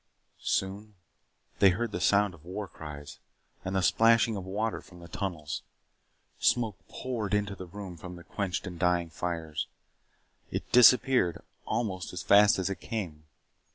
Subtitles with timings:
[0.47, 0.95] Soon
[1.59, 3.19] they heard the sound of war cries
[3.63, 5.61] and the splashing of water from the tunnels.
[6.39, 9.67] Smoke poured into the room from the quenched and dying fires.
[10.49, 13.25] It disappeared almost as fast as it came.